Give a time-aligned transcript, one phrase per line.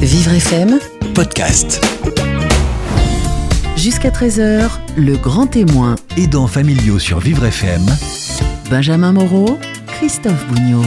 [0.00, 0.78] Vivre FM,
[1.14, 1.84] podcast.
[3.76, 5.96] jusqu'à 13h, le grand témoin.
[6.16, 7.84] Aidants familiaux sur Vivre FM.
[8.70, 10.84] Benjamin Moreau, Christophe Bougnot.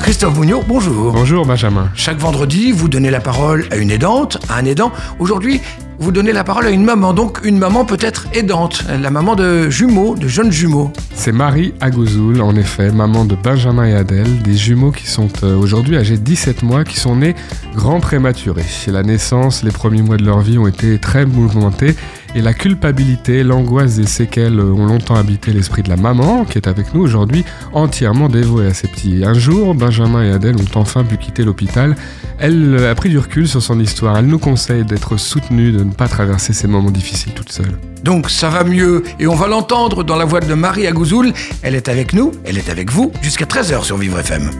[0.00, 1.12] Christophe Bougnot, bonjour.
[1.12, 1.88] Bonjour Benjamin.
[1.94, 4.90] Chaque vendredi, vous donnez la parole à une aidante, à un aidant.
[5.20, 5.60] Aujourd'hui,
[6.02, 9.70] vous donnez la parole à une maman, donc une maman peut-être aidante, la maman de
[9.70, 10.92] jumeaux, de jeunes jumeaux.
[11.14, 15.56] C'est Marie Agouzoul, en effet, maman de Benjamin et Adèle, des jumeaux qui sont euh,
[15.56, 17.36] aujourd'hui âgés de 17 mois, qui sont nés
[17.76, 18.64] grands prématurés.
[18.64, 21.94] Chez la naissance, les premiers mois de leur vie ont été très mouvementés
[22.34, 26.66] et la culpabilité, l'angoisse des séquelles ont longtemps habité l'esprit de la maman, qui est
[26.66, 29.22] avec nous aujourd'hui, entièrement dévouée à ses petits.
[29.24, 31.94] Un jour, Benjamin et Adèle ont enfin pu quitter l'hôpital.
[32.38, 34.16] Elle a pris du recul sur son histoire.
[34.16, 37.78] Elle nous conseille d'être soutenue, de ne pas traverser ces moments difficiles toute seule.
[38.02, 41.32] Donc ça va mieux et on va l'entendre dans la voix de Marie Agouzoul.
[41.62, 44.50] Elle est avec nous, elle est avec vous, jusqu'à 13h sur Vivre FM.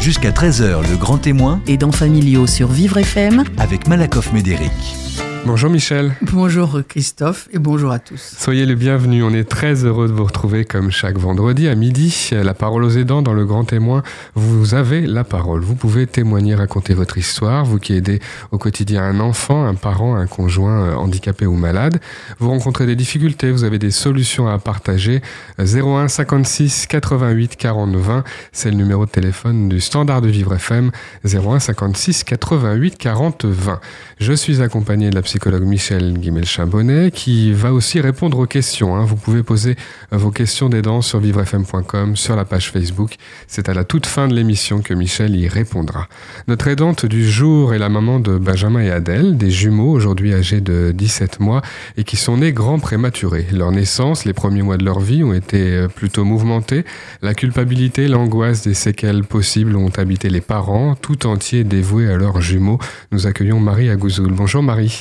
[0.00, 5.05] Jusqu'à 13h, le grand témoin Aidants familiaux sur Vivre FM, avec Malakoff Médéric.
[5.46, 6.16] Bonjour Michel.
[6.22, 8.34] Bonjour Christophe et bonjour à tous.
[8.36, 12.30] Soyez les bienvenus, on est très heureux de vous retrouver comme chaque vendredi à midi.
[12.32, 14.02] La parole aux aidants dans le grand témoin,
[14.34, 15.60] vous avez la parole.
[15.60, 18.18] Vous pouvez témoigner, raconter votre histoire, vous qui aidez
[18.50, 22.00] au quotidien un enfant, un parent, un conjoint euh, handicapé ou malade.
[22.40, 25.22] Vous rencontrez des difficultés, vous avez des solutions à partager.
[25.60, 30.90] 01 56 88 40 20, c'est le numéro de téléphone du standard de Vivre FM.
[31.24, 33.80] 01 56 88 40 20.
[34.18, 38.96] Je suis accompagné de la psychologue Michel Guimel-Chambonnet qui va aussi répondre aux questions.
[38.96, 39.04] hein.
[39.04, 39.76] Vous pouvez poser
[40.12, 43.16] euh, vos questions d'aidants sur vivrefm.com, sur la page Facebook.
[43.46, 46.08] C'est à la toute fin de l'émission que Michel y répondra.
[46.48, 50.60] Notre aidante du jour est la maman de Benjamin et Adèle, des jumeaux aujourd'hui âgés
[50.60, 51.62] de 17 mois
[51.96, 53.46] et qui sont nés grands prématurés.
[53.52, 56.84] Leur naissance, les premiers mois de leur vie ont été euh, plutôt mouvementés.
[57.22, 62.40] La culpabilité, l'angoisse des séquelles possibles ont habité les parents, tout entiers dévoués à leurs
[62.40, 62.78] jumeaux.
[63.12, 64.32] Nous accueillons Marie Agouzoul.
[64.32, 65.00] Bonjour Marie.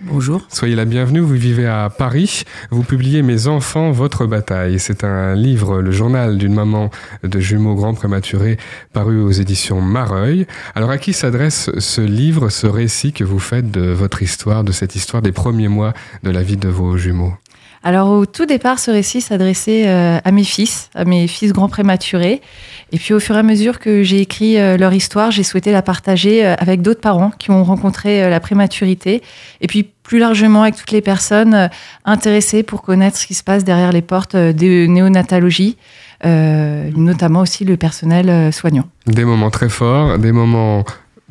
[0.00, 0.46] Bonjour.
[0.48, 4.78] Soyez la bienvenue, vous vivez à Paris, vous publiez Mes enfants, votre bataille.
[4.78, 6.90] C'est un livre, le journal d'une maman
[7.24, 8.56] de jumeaux grands prématurés,
[8.94, 10.46] paru aux éditions Mareuil.
[10.74, 14.72] Alors à qui s'adresse ce livre, ce récit que vous faites de votre histoire, de
[14.72, 15.92] cette histoire des premiers mois
[16.22, 17.34] de la vie de vos jumeaux?
[17.82, 21.70] Alors au tout départ, ce récit s'adressait euh, à mes fils, à mes fils grands
[21.70, 22.42] prématurés.
[22.92, 25.72] Et puis au fur et à mesure que j'ai écrit euh, leur histoire, j'ai souhaité
[25.72, 29.22] la partager euh, avec d'autres parents qui ont rencontré la prématurité.
[29.62, 31.70] Et puis plus largement avec toutes les personnes
[32.04, 35.76] intéressées pour connaître ce qui se passe derrière les portes des néonatologies,
[36.26, 38.88] euh, notamment aussi le personnel soignant.
[39.06, 40.84] Des moments très forts, des moments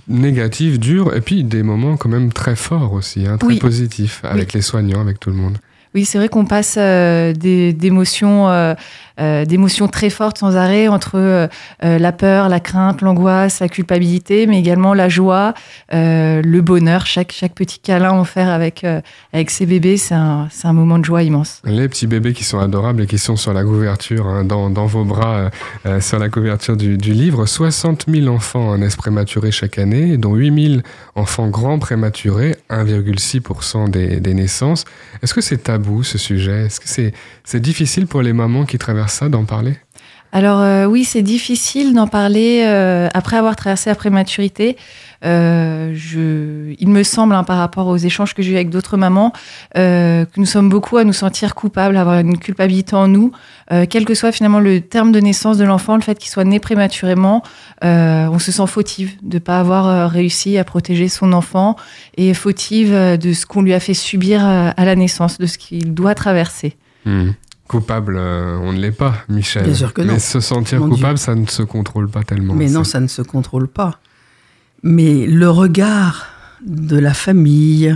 [0.07, 3.59] négatifs, durs, et puis des moments quand même très forts aussi, hein, très Oui.
[3.59, 5.57] positifs, avec les soignants, avec tout le monde.
[5.95, 8.75] Oui, c'est vrai qu'on passe euh, des d'émotions,
[9.19, 11.47] euh, d'émotions très fortes sans arrêt entre euh,
[11.83, 15.53] euh, la peur, la crainte, l'angoisse, la culpabilité, mais également la joie,
[15.91, 17.05] le bonheur.
[17.05, 18.85] Chaque chaque petit câlin offert avec
[19.33, 21.61] avec ses bébés, c'est un un moment de joie immense.
[21.65, 24.85] Les petits bébés qui sont adorables et qui sont sur la couverture, hein, dans, dans
[24.85, 25.49] vos bras,
[25.99, 27.47] sur la couverture du, du livre.
[27.47, 30.81] 60 000 enfants naissent prématurés chaque année, dont 8 000
[31.15, 34.85] enfants grands prématurés, 1,6% des, des naissances.
[35.23, 36.65] Est-ce que c'est tabou ce sujet?
[36.65, 37.13] Est-ce que c'est
[37.43, 39.77] c'est difficile pour les mamans qui traversent ça d'en parler?
[40.31, 44.77] Alors euh, oui, c'est difficile d'en parler euh, après avoir traversé la prématurité.
[45.25, 48.95] Euh, je, il me semble, hein, par rapport aux échanges que j'ai eu avec d'autres
[48.95, 49.33] mamans,
[49.75, 53.31] euh, que nous sommes beaucoup à nous sentir coupables, à avoir une culpabilité en nous,
[53.71, 56.45] euh, quel que soit finalement le terme de naissance de l'enfant, le fait qu'il soit
[56.45, 57.41] né prématurément,
[57.83, 61.75] euh, on se sent fautive de ne pas avoir réussi à protéger son enfant
[62.17, 65.93] et fautive de ce qu'on lui a fait subir à la naissance, de ce qu'il
[65.93, 66.77] doit traverser.
[67.05, 67.31] Hmm.
[67.69, 69.63] Coupable, euh, on ne l'est pas, Michel.
[69.63, 70.13] Bien sûr que non.
[70.13, 72.55] Mais se sentir Mon coupable, ça ne se contrôle pas tellement.
[72.55, 73.99] Mais non, ça ne se contrôle pas.
[74.83, 76.25] Mais le regard
[76.65, 77.95] de la famille,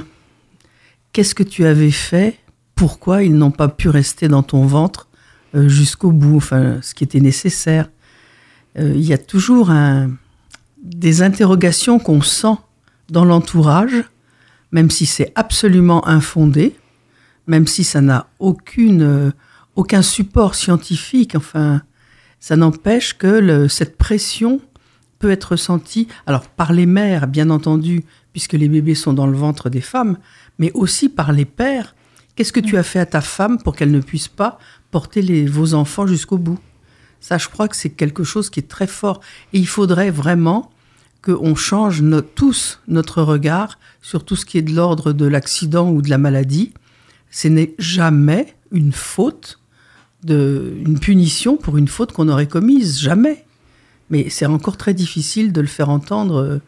[1.11, 2.37] qu'est-ce que tu avais fait?
[2.75, 5.07] Pourquoi ils n'ont pas pu rester dans ton ventre
[5.55, 7.89] euh, jusqu'au bout Enfin, ce qui était nécessaire?
[8.77, 10.11] Euh, Il y a toujours un-
[10.83, 12.57] des interrogations qu'on sent
[13.09, 14.03] dans l'entourage,
[14.71, 16.75] même si c'est absolument infondé,
[17.47, 19.33] même si ça n'a aucune,
[19.75, 21.35] aucun support scientifique.
[21.35, 21.81] Enfin,
[22.39, 24.61] ça n'empêche que cette pression
[25.19, 28.03] peut être ressentie, alors par les mères, bien entendu,
[28.33, 30.17] puisque les bébés sont dans le ventre des femmes,
[30.59, 31.95] mais aussi par les pères.
[32.35, 34.59] Qu'est-ce que tu as fait à ta femme pour qu'elle ne puisse pas
[34.91, 36.59] porter vos enfants jusqu'au bout?
[37.19, 39.21] Ça, je crois que c'est quelque chose qui est très fort.
[39.53, 40.71] Et il faudrait vraiment
[41.21, 42.03] qu'on change
[42.35, 46.17] tous notre regard sur tout ce qui est de l'ordre de l'accident ou de la
[46.17, 46.73] maladie.
[47.31, 49.59] Ce n'est jamais une faute,
[50.25, 52.99] de, une punition pour une faute qu'on aurait commise.
[52.99, 53.45] Jamais.
[54.09, 56.61] Mais c'est encore très difficile de le faire entendre euh,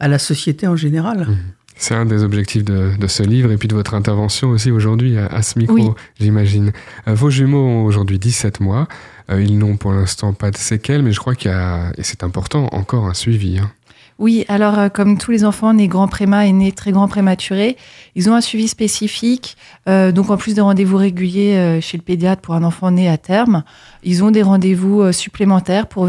[0.00, 1.28] à la société en général.
[1.76, 5.16] C'est un des objectifs de, de, ce livre et puis de votre intervention aussi aujourd'hui
[5.16, 5.84] à, à, ce micro, Oui.
[6.20, 6.72] j'imagine.
[7.08, 8.88] Euh, vos jumeaux ont aujourd'hui 17 mois.
[9.30, 12.02] Euh, ils n'ont pour l'instant pas de séquelles, mais je crois qu'il y a, et
[12.02, 13.58] c'est important, encore un suivi.
[13.58, 13.70] hein.
[14.18, 17.76] Oui, alors euh, comme tous les enfants nés grands préma et nés très grands prématurés,
[18.14, 19.56] ils ont un suivi spécifique.
[19.88, 23.08] Euh, donc en plus des rendez-vous réguliers euh, chez le pédiatre pour un enfant né
[23.08, 23.64] à terme,
[24.02, 26.08] ils ont des rendez-vous supplémentaires pour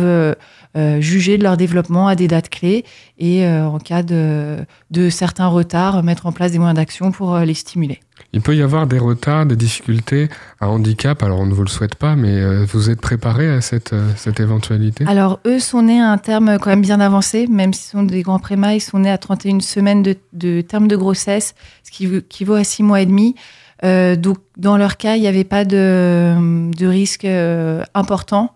[0.99, 2.85] juger de leur développement à des dates clés
[3.19, 4.65] et en cas de,
[5.09, 7.99] certains retards, mettre en place des moyens d'action pour les stimuler.
[8.33, 10.27] Il peut y avoir des retards, des difficultés,
[10.59, 11.21] un handicap.
[11.21, 14.09] Alors on ne vous le souhaite pas, mais euh, vous êtes préparé à cette, euh,
[14.15, 15.05] cette éventualité?
[15.07, 18.23] Alors, eux sont nés à un terme quand même bien avancé, même s'ils sont des
[18.23, 21.53] grands prémas, ils sont nés à 31 semaines de, de terme de grossesse,
[21.83, 23.35] ce qui équivaut à 6 mois et demi.
[23.83, 28.53] Euh, donc, dans leur cas, il n'y avait pas de, de risque euh, important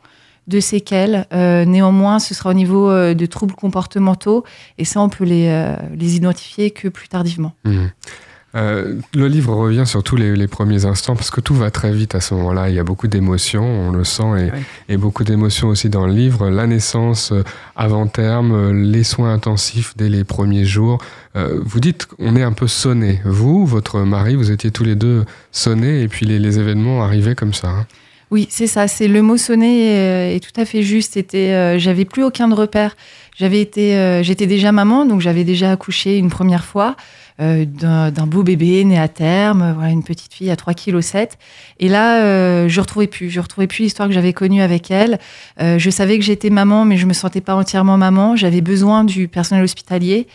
[0.47, 1.27] de séquelles.
[1.33, 4.43] Euh, néanmoins, ce sera au niveau euh, de troubles comportementaux,
[4.77, 7.53] et ça, on peut les, euh, les identifier que plus tardivement.
[7.65, 7.91] Mhm.
[8.57, 11.91] Euh, le livre revient sur tous les, les premiers instants parce que tout va très
[11.91, 12.69] vite à ce moment-là.
[12.69, 14.59] Il y a beaucoup d'émotions, on le sent, et, Oui.
[14.89, 16.49] et beaucoup d'émotions aussi dans le livre.
[16.49, 17.43] La naissance euh,
[17.75, 20.97] avant terme, euh, les soins intensifs dès les premiers jours.
[21.35, 23.21] Euh, vous dites qu'on est un peu sonné.
[23.25, 27.35] Vous, votre mari, vous étiez tous les deux sonnés et puis les, les événements arrivaient
[27.35, 27.67] comme ça.
[27.69, 27.85] hein.
[28.29, 28.89] Oui, c'est ça.
[28.89, 31.13] C'est le mot sonné est, est tout à fait juste.
[31.13, 32.97] C'était, euh, j'avais plus aucun de repère.
[33.37, 38.11] J'avais été, euh, j'étais déjà maman, donc j'avais déjà accouché une première fois euh, d'un
[38.11, 41.37] d'un beau bébé né à terme, euh, voilà une petite fille à 3 kg 7.
[41.79, 45.19] Et là, euh, je retrouvais plus, je retrouvais plus l'histoire que j'avais connue avec elle.
[45.61, 48.35] Euh, je savais que j'étais maman, mais je me sentais pas entièrement maman.
[48.35, 50.27] J'avais besoin du personnel hospitalier.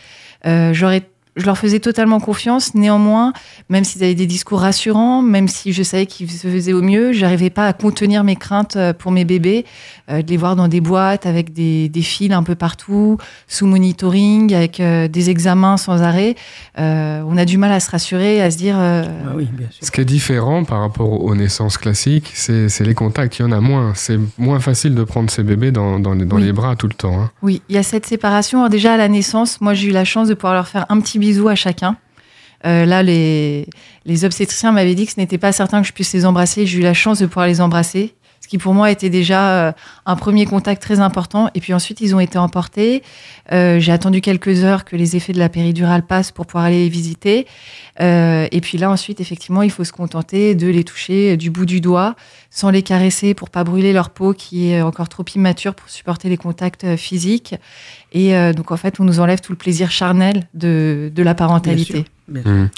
[0.45, 1.03] Euh, j'aurais
[1.35, 2.75] je leur faisais totalement confiance.
[2.75, 3.33] Néanmoins,
[3.69, 7.11] même s'ils avaient des discours rassurants, même si je savais qu'ils se faisaient au mieux,
[7.13, 9.65] j'arrivais pas à contenir mes craintes euh, pour mes bébés,
[10.09, 13.65] euh, de les voir dans des boîtes avec des, des fils un peu partout, sous
[13.65, 16.35] monitoring, avec euh, des examens sans arrêt.
[16.79, 18.75] Euh, on a du mal à se rassurer, à se dire.
[18.77, 19.85] euh, Ah oui, bien sûr.
[19.85, 23.39] Ce qui est différent par rapport aux naissances classiques, c'est c'est les contacts.
[23.39, 23.93] Il y en a moins.
[23.95, 26.43] C'est moins facile de prendre ses bébés dans, dans, les- dans Oui.
[26.43, 27.19] les bras tout le temps.
[27.19, 27.31] hein.
[27.41, 28.59] Oui, il y a cette séparation.
[28.59, 30.99] Alors déjà à la naissance, moi j'ai eu la chance de pouvoir leur faire un
[30.99, 31.95] petit bisou à chacun.
[32.65, 33.67] Euh, là, les,
[34.05, 36.65] les obstétriciens m'avaient dit que ce n'était pas certain que je puisse les embrasser.
[36.65, 39.71] J'ai eu la chance de pouvoir les embrasser, ce qui pour moi était déjà euh,
[40.05, 41.49] un premier contact très important.
[41.55, 43.03] Et puis ensuite, ils ont été emportés.
[43.51, 46.83] Euh, J'ai attendu quelques heures que les effets de la péridurale passent pour pouvoir aller
[46.83, 47.47] les visiter.
[47.99, 51.79] Et puis là, ensuite, effectivement, il faut se contenter de les toucher du bout du
[51.79, 52.15] doigt,
[52.49, 56.27] sans les caresser pour pas brûler leur peau qui est encore trop immature pour supporter
[56.27, 57.53] les contacts physiques.
[58.13, 61.33] Et euh, donc, en fait, on nous enlève tout le plaisir charnel de, de la
[61.35, 62.05] parentalité.
[62.27, 62.51] Bien sûr.
[62.51, 62.69] Mhm.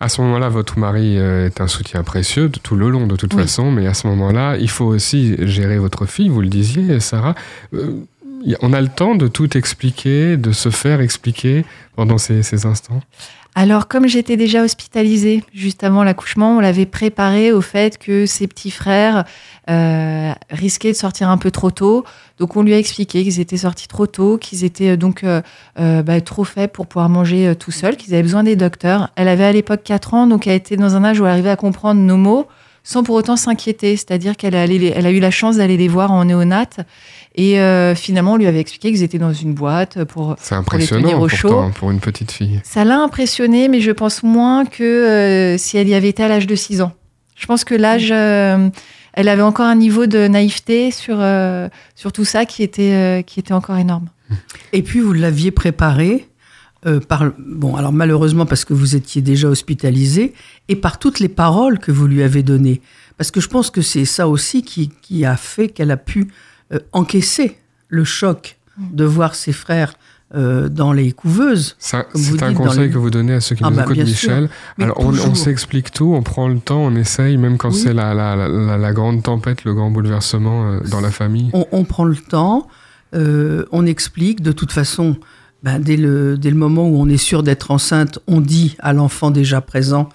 [0.00, 3.16] À ce moment-là, votre mari euh, est un soutien précieux de tout le long, de
[3.16, 3.42] toute Oui.
[3.42, 3.70] façon.
[3.70, 6.28] Mais à ce moment-là, il faut aussi gérer votre fille.
[6.28, 7.34] Vous le disiez, Sarah.
[7.74, 8.00] Euh,
[8.60, 11.64] on a le temps de tout expliquer, de se faire expliquer
[11.96, 13.00] pendant ces, ces instants?
[13.56, 18.48] Alors, comme j'étais déjà hospitalisée juste avant l'accouchement, on l'avait préparé au fait que ses
[18.48, 19.24] petits frères
[19.70, 22.04] euh, risquaient de sortir un peu trop tôt.
[22.38, 25.40] Donc, on lui a expliqué qu'ils étaient sortis trop tôt, qu'ils étaient euh, donc euh,
[25.78, 29.10] euh, bah, trop faibles pour pouvoir manger euh, tout seuls, qu'ils avaient besoin des docteurs.
[29.14, 31.50] Elle avait à l'époque 4 ans, donc elle était dans un âge où elle arrivait
[31.50, 32.48] à comprendre nos mots
[32.82, 33.96] sans pour autant s'inquiéter.
[33.96, 36.80] C'est-à-dire qu'elle a eu la chance d'aller les voir en néonate.
[37.36, 40.60] Et euh, finalement, on lui avait expliqué qu'ils étaient dans une boîte pour C'est les
[40.60, 41.70] impressionnant tenir au pourtant chaud.
[41.74, 42.60] pour une petite fille.
[42.62, 46.28] ça l'a impressionné, mais je pense moins que euh, si elle y avait été à
[46.28, 46.92] l'âge de 6 ans.
[47.34, 48.68] Je pense que l'âge, euh,
[49.14, 53.22] elle avait encore un niveau de naïveté sur, euh, sur tout ça qui était, euh,
[53.22, 54.08] qui était encore énorme.
[54.72, 56.28] Et puis vous l'aviez préparé
[56.86, 60.34] euh, par bon alors malheureusement parce que vous étiez déjà hospitalisé
[60.68, 62.80] et par toutes les paroles que vous lui avez données
[63.16, 66.28] parce que je pense que c'est ça aussi qui, qui a fait qu'elle a pu
[66.72, 69.94] euh, encaisser le choc de voir ses frères
[70.34, 71.76] euh, dans les couveuses.
[71.78, 73.70] Ça, Comme vous C'est un dites, conseil les- que vous donnez à ceux qui Ah
[73.70, 73.98] nous bah, écoutent.
[73.98, 74.48] Michel.
[74.80, 77.76] Alors, on, s'explique tout, on prend le temps, on essaye, même quand Oui.
[77.76, 81.50] c'est la, la, la, la- la grande tempête, le grand bouleversement euh, dans la famille.
[81.52, 82.66] On, on prend le temps,
[83.14, 84.42] euh, on explique.
[84.42, 85.16] De toute façon,
[85.62, 88.92] ben, dès, le, dès le moment où on est sûr d'être enceinte, on dit à
[88.92, 90.08] l'enfant déjà présent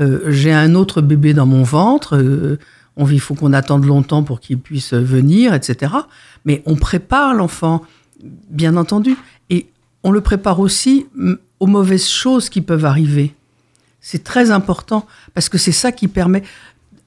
[0.00, 2.56] euh, J'ai un autre bébé dans mon ventre.
[2.96, 5.92] On, il faut qu'on attende longtemps pour qu'il puisse venir, etc.
[6.44, 7.82] Mais on prépare l'enfant,
[8.50, 9.16] bien entendu.
[9.50, 9.68] Et
[10.02, 13.34] on le prépare aussi mm, aux mauvaises choses qui peuvent arriver.
[14.00, 16.42] C'est très important parce que c'est ça qui permet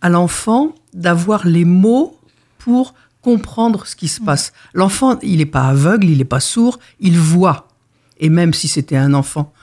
[0.01, 2.17] à l'enfant d'avoir les mots
[2.58, 4.53] pour comprendre ce qui se passe.
[4.74, 7.67] L'enfant, il n'est pas aveugle, il n'est pas sourd, il voit.
[8.19, 9.53] Et même si c'était un enfant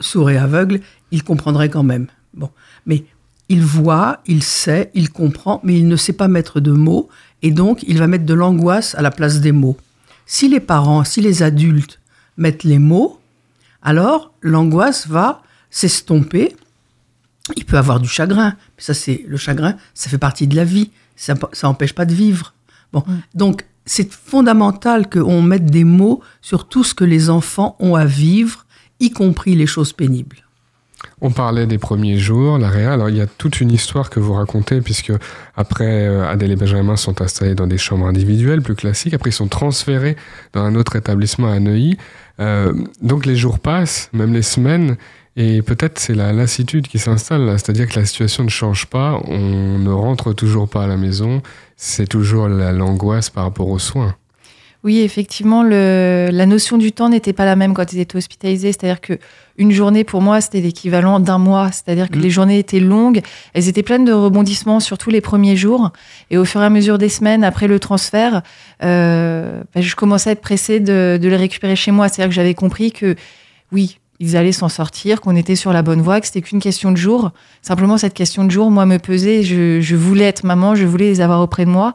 [0.00, 2.06] sourd et aveugle, il comprendrait quand même.
[2.34, 2.50] Bon,
[2.84, 3.04] mais
[3.48, 7.08] il voit, il sait, il comprend, mais il ne sait pas mettre de mots,
[7.42, 9.76] et donc il va mettre de l'angoisse à la place des mots.
[10.26, 12.00] Si les parents, si les adultes
[12.36, 13.20] mettent les mots,
[13.82, 16.56] alors l'angoisse va s'estomper.
[17.56, 18.56] Il peut avoir du chagrin.
[18.76, 20.90] Mais ça, c'est le chagrin, ça fait partie de la vie.
[21.14, 22.54] Ça n'empêche pas de vivre.
[22.92, 27.94] Bon, donc c'est fondamental qu'on mette des mots sur tout ce que les enfants ont
[27.94, 28.66] à vivre,
[28.98, 30.45] y compris les choses pénibles.
[31.20, 32.92] On parlait des premiers jours, la réa.
[32.92, 35.12] Alors, il y a toute une histoire que vous racontez, puisque
[35.56, 39.14] après, euh, Adèle et Benjamin sont installés dans des chambres individuelles plus classiques.
[39.14, 40.16] Après, ils sont transférés
[40.52, 41.96] dans un autre établissement à Neuilly.
[42.40, 44.96] Euh, donc, les jours passent, même les semaines,
[45.36, 49.78] et peut-être c'est la lassitude qui s'installe C'est-à-dire que la situation ne change pas, on
[49.78, 51.42] ne rentre toujours pas à la maison,
[51.76, 54.14] c'est toujours l'angoisse par rapport aux soins.
[54.82, 58.72] Oui, effectivement, la notion du temps n'était pas la même quand ils étaient hospitalisés.
[58.72, 59.18] C'est-à-dire que
[59.58, 61.70] une journée pour moi, c'était l'équivalent d'un mois.
[61.72, 62.22] C'est-à-dire que mmh.
[62.22, 63.20] les journées étaient longues,
[63.54, 65.92] elles étaient pleines de rebondissements, surtout les premiers jours.
[66.30, 68.42] Et au fur et à mesure des semaines après le transfert,
[68.82, 72.08] euh, bah, je commençais à être pressée de, de les récupérer chez moi.
[72.08, 73.16] C'est-à-dire que j'avais compris que
[73.72, 76.90] oui, ils allaient s'en sortir, qu'on était sur la bonne voie, que c'était qu'une question
[76.90, 77.32] de jour.
[77.62, 79.42] Simplement, cette question de jour, moi, me pesait.
[79.42, 81.94] Je, je voulais être maman, je voulais les avoir auprès de moi.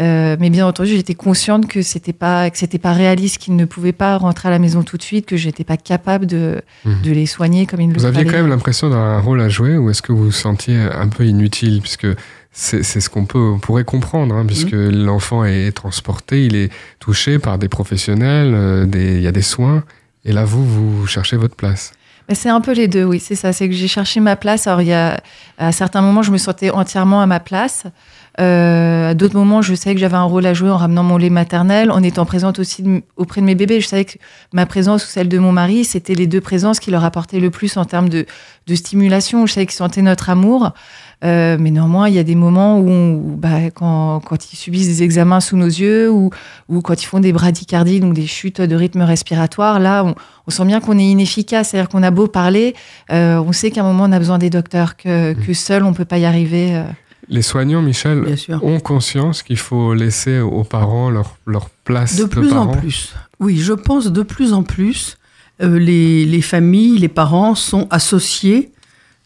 [0.00, 3.64] Euh, mais bien entendu, j'étais consciente que c'était pas que c'était pas réaliste, qu'ils ne
[3.64, 7.02] pouvaient pas rentrer à la maison tout de suite, que j'étais pas capable de, mhm.
[7.02, 9.48] de les soigner comme il le Vous aviez quand même l'impression d'avoir un rôle à
[9.48, 12.08] jouer, ou est-ce que vous vous sentiez un peu inutile, puisque
[12.50, 15.04] c'est ce qu'on peut on pourrait comprendre, hein, puisque mhm.
[15.04, 19.84] l'enfant est transporté, il est touché par des professionnels, euh, il y a des soins,
[20.24, 21.92] et là vous vous cherchez votre place.
[22.32, 23.52] C'est un peu les deux, oui, c'est ça.
[23.52, 24.66] C'est que j'ai cherché ma place.
[24.66, 25.20] Alors, il y a,
[25.58, 27.84] à certains moments, je me sentais entièrement à ma place.
[28.40, 31.16] Euh, à d'autres moments, je savais que j'avais un rôle à jouer en ramenant mon
[31.16, 32.84] lait maternel, en étant présente aussi
[33.16, 33.80] auprès de mes bébés.
[33.80, 34.18] Je savais que
[34.52, 37.50] ma présence ou celle de mon mari, c'était les deux présences qui leur apportaient le
[37.50, 38.26] plus en termes de,
[38.66, 39.46] de stimulation.
[39.46, 40.72] Je savais qu'ils sentaient notre amour.
[41.24, 45.02] Euh, mais néanmoins, il y a des moments où, bah, quand, quand, ils subissent des
[45.02, 46.30] examens sous nos yeux ou,
[46.68, 50.14] ou, quand ils font des bradycardies, donc des chutes de rythme respiratoire, là, on,
[50.46, 51.68] on sent bien qu'on est inefficace.
[51.68, 52.74] C'est-à-dire qu'on a beau parler,
[53.10, 55.46] euh, on sait qu'à un moment, on a besoin des docteurs, que, mmh.
[55.46, 56.82] que seul, on peut pas y arriver.
[57.28, 58.24] Les soignants, Michel,
[58.62, 63.14] ont conscience qu'il faut laisser aux parents leur, leur place de, plus en plus.
[63.40, 65.18] Oui, je pense de plus en plus.
[65.62, 68.72] Euh, les, les, familles, les parents sont associés.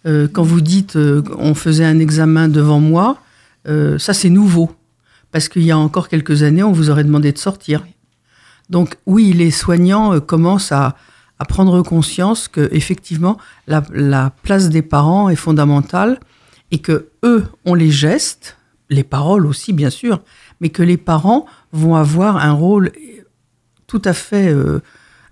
[0.07, 3.19] Euh, quand vous dites euh, on faisait un examen devant moi,
[3.99, 4.71] ça c'est nouveau.
[5.31, 7.87] Parce qu'il y a encore quelques années, on vous aurait demandé de sortir.
[8.71, 10.97] Donc oui, les soignants commencent à,
[11.39, 13.37] à, prendre conscience que effectivement
[13.67, 16.19] la, la place des parents est fondamentale
[16.71, 18.57] et que eux ont les gestes,
[18.91, 20.21] les paroles aussi bien sûr,
[20.61, 22.93] mais que les parents vont avoir un rôle
[23.87, 24.81] tout à fait euh,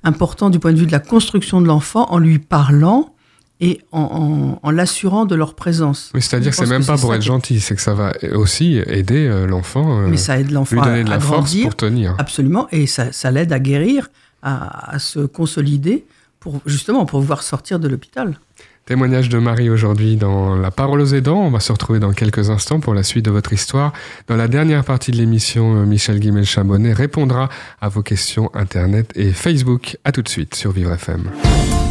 [0.03, 3.13] important du point de vue de la construction de l'enfant en lui parlant
[3.61, 6.11] et en, l'assurant de leur présence.
[6.13, 9.27] Mais c'est-à-dire que c'est même pas pour être gentil, c'est que ça va aussi aider
[9.27, 10.03] euh, l'enfant.
[10.03, 12.15] Euh, mais ça aide l'enfant à, donner de la force pour tenir.
[12.19, 14.09] Absolument, et ça, ça l'aide à guérir,
[14.43, 16.05] à, à, se consolider,
[16.39, 18.39] pour justement pour pouvoir sortir de l'hôpital.
[18.87, 21.41] Témoignage de Marie aujourd'hui dans La parole aux aidants.
[21.41, 23.93] On va se retrouver dans quelques instants pour la suite de votre histoire.
[24.29, 27.49] Dans la dernière partie de l'émission, euh, Michel Guimel-Chabonnet répondra
[27.81, 29.97] à vos questions Internet et Facebook.
[30.05, 31.25] À tout de suite sur Vivre FM.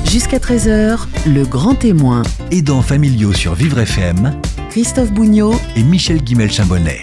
[0.09, 2.23] Jusqu'à 13h, le grand témoin.
[2.49, 4.39] Aidants familiaux sur Vivre FM.
[4.69, 7.01] Christophe Bougnot et Michel Guimel-Chabonnet.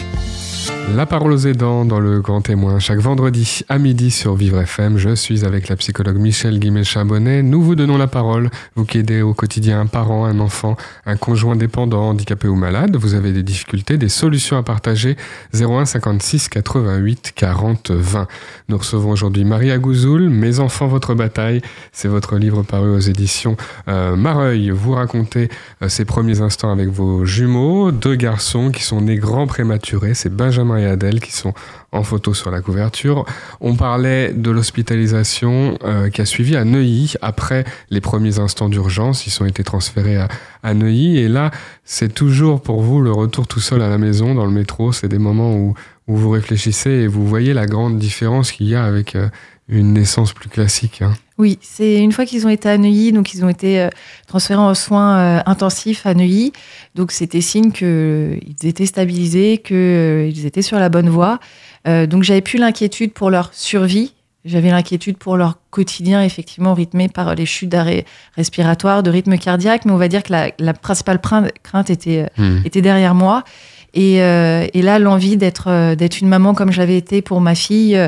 [0.95, 2.79] La parole aux aidants dans le Grand Témoin.
[2.79, 7.43] Chaque vendredi à midi sur Vivre FM, je suis avec la psychologue Michel Guimel-Chabonnet.
[7.43, 11.17] Nous vous donnons la parole, vous qui aidez au quotidien un parent, un enfant, un
[11.17, 12.97] conjoint dépendant, handicapé ou malade.
[12.97, 15.17] Vous avez des difficultés, des solutions à partager.
[15.55, 18.27] 01 56 88 40 20.
[18.69, 21.63] Nous recevons aujourd'hui Maria Gouzoul, Mes enfants, votre bataille.
[21.93, 23.57] C'est votre livre paru aux éditions
[23.89, 24.69] euh, Mareuil.
[24.71, 25.49] Vous racontez
[25.83, 30.13] euh, premiers instants avec vos jumeaux, deux garçons qui sont nés grands prématurés.
[30.13, 31.55] C'est Benjamin Adèle qui sont
[31.93, 33.25] en photo sur la couverture.
[33.61, 39.27] On parlait de l'hospitalisation euh, qui a suivi à Neuilly après les premiers instants d'urgence.
[39.27, 40.17] Ils ont été transférés
[40.63, 41.51] à, Neuilly et là,
[41.85, 44.93] c'est toujours pour vous le retour tout seul à la maison dans le métro.
[44.93, 45.75] C'est des moments où,
[46.09, 49.29] où vous réfléchissez et vous voyez la grande différence qu'il y a avec euh,
[49.69, 51.03] une naissance plus classique.
[51.03, 51.15] Hein.
[51.39, 53.89] Oui, c'est une fois qu'ils ont été à Neuilly, donc ils ont été euh,
[54.27, 56.53] transférés en soins euh, intensifs à Neuilly.
[56.95, 61.41] Donc c'était signe qu'ils euh, étaient stabilisés, qu'ils étaient sur la bonne voie.
[61.85, 64.15] donc j'avais plus l'inquiétude pour leur survie.
[64.45, 68.05] J'avais l'inquiétude pour leur quotidien, effectivement, rythmé par les chutes d'arrêt
[68.35, 69.85] respiratoire, de rythme cardiaque.
[69.85, 71.21] Mais on va dire que la, principale
[71.63, 72.59] crainte était, hmm.
[72.65, 73.45] était derrière moi.
[73.95, 77.55] Et, euh, et là, l'envie d'être euh, d'être une maman comme j'avais été pour ma
[77.55, 77.99] fille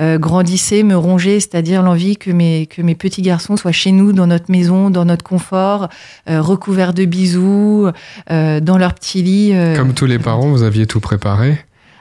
[0.00, 4.12] euh, grandissait, me rongeait, c'est-à-dire l'envie que mes que mes petits garçons soient chez nous,
[4.12, 5.88] dans notre maison, dans notre confort,
[6.26, 7.90] recouverts de bisous,
[8.28, 9.54] dans leur petit lit.
[9.76, 11.58] Comme tous les parents, vous aviez tout préparé?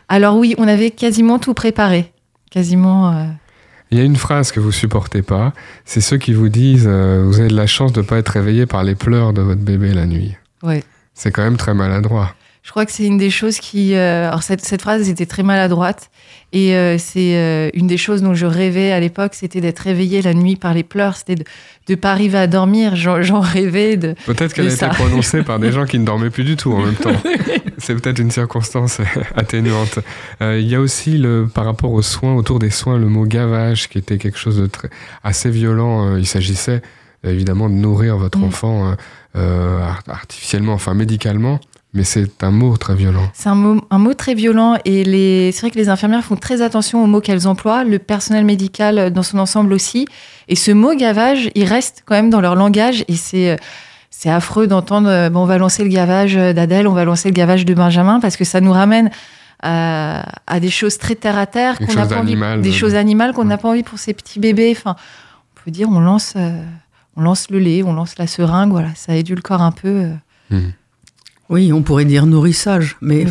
[0.10, 2.12] Alors oui, on avait quasiment tout préparé,
[2.52, 3.28] quasiment.
[3.92, 7.24] Il y a une phrase que vous supportez pas, c'est ceux qui vous disent euh,
[7.26, 9.60] vous avez de la chance de ne pas être réveillé par les pleurs de votre
[9.60, 10.34] bébé la nuit.
[10.64, 10.82] Ouais.
[11.14, 12.34] C'est quand même très maladroit.
[12.64, 13.96] Je crois que c'est une des choses qui.
[13.96, 16.12] euh, alors, cette, cette phrase était très maladroite.
[16.54, 20.22] Et euh, c'est euh, une des choses dont je rêvais à l'époque, c'était d'être réveillée
[20.22, 21.16] la nuit par les pleurs.
[21.16, 21.44] C'était de
[21.90, 22.96] ne pas arriver à dormir.
[22.96, 23.98] J'en rêvais.
[23.98, 24.16] De...
[24.28, 26.82] Peut-être qu'elle a été prononcée par des gens qui ne dormaient plus du tout en
[26.86, 27.10] même temps.
[27.80, 29.00] C'est peut-être une circonstance
[29.36, 29.98] atténuante.
[30.42, 33.90] Il y a aussi, le, par rapport aux soins, autour des soins, le mot gavage,
[33.90, 34.90] qui était quelque chose de très,
[35.24, 36.16] assez violent.
[36.18, 36.82] Il s'agissait
[37.24, 38.44] évidemment de nourrir votre Mm.
[38.44, 38.96] enfant
[39.36, 41.60] art- artificiellement, enfin médicalement,
[41.94, 43.30] mais c'est un mot très violent.
[43.34, 46.36] C'est un mot, un mot très violent et les, c'est vrai que les infirmières font
[46.38, 50.08] très attention aux mots qu'elles emploient, le personnel médical euh, dans son ensemble aussi.
[50.48, 53.56] Et ce mot gavage, il reste quand même dans leur langage et c'est, euh,
[54.10, 57.34] c'est affreux d'entendre euh, bon, on va lancer le gavage d'Adèle, on va lancer le
[57.34, 59.10] gavage de Benjamin parce que ça nous ramène
[59.64, 62.96] à, à des choses très terre à terre, qu'on n'a pas envie, des de- choses
[62.96, 63.48] animales qu'on Ouais.
[63.48, 64.74] n'a pas envie pour ces petits bébés.
[64.76, 66.64] Enfin, on peut dire on lance, euh,
[67.16, 69.88] on lance le lait, on lance la seringue, voilà, ça édulcore un peu.
[69.90, 70.14] euh,
[70.50, 70.74] Mhm.
[71.52, 73.26] Oui, on pourrait dire nourrissage, mais.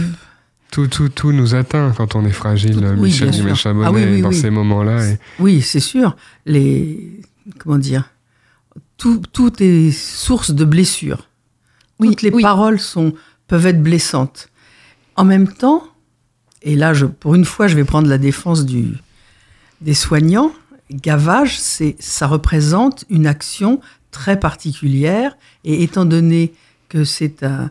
[0.70, 3.30] Tout, tout, tout nous atteint quand on est fragile, Tout- Michel
[3.82, 4.34] Ah oui, oui, dans oui.
[4.36, 5.04] ces moments-là.
[5.08, 6.16] et- oui, c'est sûr.
[6.46, 7.20] Les
[7.58, 8.04] comment dire,
[8.96, 11.26] tout, tout est source de blessures.
[11.98, 12.42] Oui, Toutes les oui.
[12.42, 13.14] paroles sont
[13.48, 14.48] peuvent être blessantes.
[15.16, 15.82] En même temps,
[16.62, 18.92] et là, je, pour une fois, je vais prendre la défense du,
[19.80, 20.52] des soignants.
[20.92, 23.80] Gavage, c'est, ça représente une action
[24.12, 26.52] très particulière, et étant donné
[26.88, 27.70] que c'est un,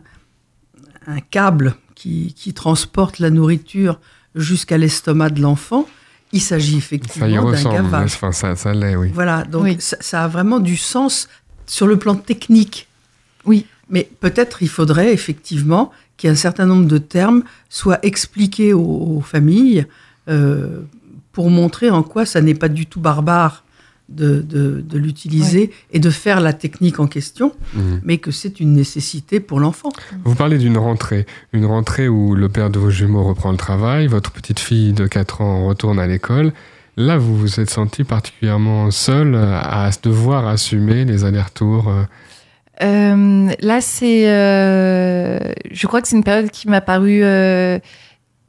[1.10, 3.98] un câble qui, qui transporte la nourriture
[4.34, 5.86] jusqu'à l'estomac de l'enfant,
[6.32, 8.12] il s'agit Ça y effectivement d'un ressemble, gavage.
[8.14, 9.10] enfin, ça, ça l'est, oui.
[9.12, 9.76] Voilà, donc Oui.
[9.80, 11.28] ça, ça a vraiment du sens
[11.66, 12.86] sur le plan technique.
[13.44, 13.66] Oui.
[13.88, 18.72] Mais peut-être il faudrait effectivement qu'il y ait un certain nombre de termes soient expliqués
[18.72, 19.86] aux, aux familles
[20.28, 20.80] euh,
[21.32, 23.64] pour montrer en quoi ça n'est pas du tout barbare
[24.10, 28.00] de, de- de l'utiliser et de faire la technique en question, Mhm.
[28.04, 29.90] mais que c'est une nécessité pour l'enfant.
[30.24, 34.06] Vous parlez d'une rentrée, une rentrée où le père de vos jumeaux reprend le travail,
[34.08, 36.52] votre petite fille de 4 ans retourne à l'école.
[36.96, 41.88] Là, vous vous êtes senti particulièrement seul à devoir assumer les allers-retours.
[41.88, 42.02] euh,
[42.82, 45.38] Euh, là, c'est, euh,
[45.70, 47.78] je crois que c'est une période qui m'a paru euh,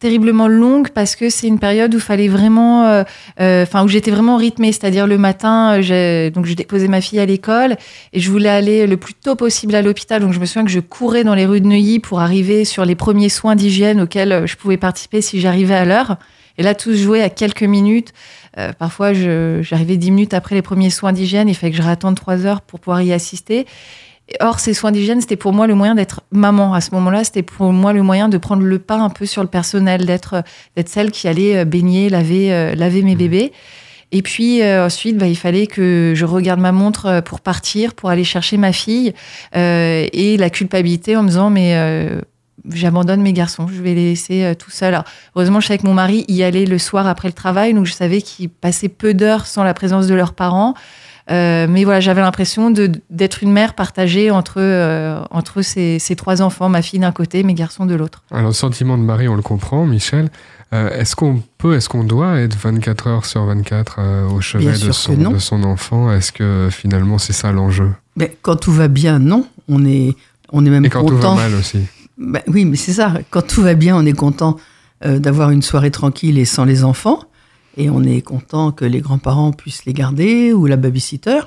[0.02, 3.04] terriblement longue parce que c'est une période où fallait vraiment, euh,
[3.40, 7.20] euh, enfin où j'étais vraiment rythmée, c'est-à-dire le matin, euh, donc je déposais ma fille
[7.20, 7.78] à l'école
[8.12, 10.22] et je voulais aller le plus tôt possible à l'hôpital.
[10.22, 12.84] Donc je me souviens que je courais dans les rues de Neuilly pour arriver sur
[12.84, 16.18] les premiers soins d'hygiène auxquels euh, je pouvais participer si j'arrivais à l'heure.
[16.58, 18.12] Et là, tout se jouait à quelques minutes.
[18.58, 21.48] Euh, parfois, j'arrivais dix minutes après les premiers soins d'hygiène.
[21.48, 23.66] Il fallait que je réattende trois heures pour pouvoir y assister.
[24.40, 26.74] Or, ces soins d'hygiène, c'était pour moi le moyen d'être maman.
[26.74, 29.42] À ce moment-là, c'était pour moi le moyen de prendre le pas un peu sur
[29.42, 30.44] le personnel, d'être
[30.76, 33.52] d'être celle qui allait euh, baigner, laver, euh, laver mes bébés.
[34.12, 37.94] Et puis euh, ensuite, bah, il fallait que je regarde ma montre euh, pour partir,
[37.94, 39.14] pour aller chercher ma fille.
[39.56, 42.22] Euh, et la culpabilité en me disant, mais euh,
[42.70, 44.94] j'abandonne mes garçons, je vais les laisser euh, tout seuls.
[44.94, 47.86] Alors, heureusement, je savais que mon mari y allait le soir après le travail, donc
[47.86, 50.74] je savais qu'ils passaient peu d'heures sans la présence de leurs parents.
[51.30, 56.42] Euh, mais voilà, j'avais l'impression d'être une mère partagée entre, euh, entre ces, ces trois
[56.42, 58.24] enfants, ma fille d'un côté, mes garçons de l'autre.
[58.32, 60.30] Alors, le sentiment de Marie, on le comprend, Michel.
[60.74, 64.72] Euh, est-ce qu'on peut, est-ce qu'on doit être 24 heures sur 24 euh, au chevet
[64.72, 66.12] de son, de son enfant?
[66.14, 67.92] Est-ce que finalement c'est ça l'enjeu?
[68.16, 69.46] Mais quand tout va bien, non.
[69.68, 70.16] On est,
[70.52, 71.36] on est même Et quand tout va content.
[71.36, 71.80] mal aussi
[72.18, 73.14] Ben oui, mais c'est ça.
[73.32, 74.56] Quand tout va bien, on est content
[75.06, 77.20] euh, d'avoir une soirée tranquille et sans les enfants.
[77.78, 81.40] Et on est content que les grands-parents puissent les garder ou la babysitter.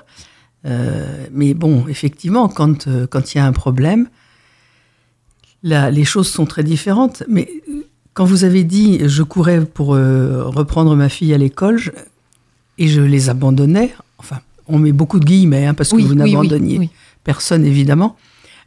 [0.67, 4.09] Euh, mais bon, effectivement, quand euh, quand il y a un problème,
[5.63, 7.23] là, les choses sont très différentes.
[7.29, 7.49] Mais
[8.15, 11.91] quand vous avez dit, je courais pour euh, reprendre ma fille à l'école je-
[12.79, 16.79] et je les abandonnais, enfin, on met beaucoup de guillemets hein, parce que vous n'abandonniez
[16.79, 16.91] oui.
[17.23, 18.17] personne évidemment.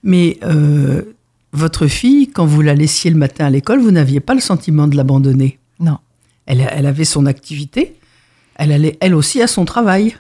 [0.03, 1.01] Mais euh,
[1.53, 4.87] votre fille, quand vous la laissiez le matin à l'école, vous n'aviez pas le sentiment
[4.87, 5.57] de l'abandonner?
[5.79, 5.97] Non.
[6.47, 7.95] Elle, avait son activité,
[8.55, 10.15] elle allait elle aussi à son travail.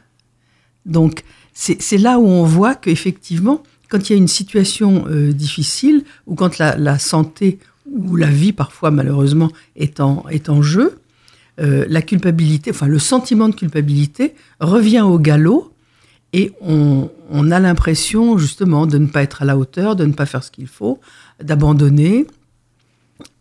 [0.85, 6.03] Donc c'est là où on voit qu'effectivement, quand il y a une situation euh, difficile,
[6.27, 7.59] ou quand la, santé
[7.89, 10.99] ou la vie parfois malheureusement est en, est en jeu,
[11.59, 15.73] euh, la culpabilité, enfin le sentiment de culpabilité revient au galop
[16.33, 17.09] et on
[17.51, 20.51] a l'impression justement de ne pas être à la hauteur, de ne pas faire ce
[20.51, 20.99] qu'il faut,
[21.41, 22.27] d'abandonner.